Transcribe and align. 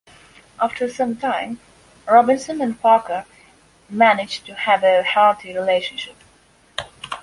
After 0.59 0.89
some 0.89 1.15
time, 1.15 1.59
Robinson 2.09 2.59
and 2.59 2.81
Parker 2.81 3.23
managed 3.87 4.47
to 4.47 4.55
have 4.55 4.81
a 4.83 5.03
hearty 5.03 5.53
relationship. 5.53 6.15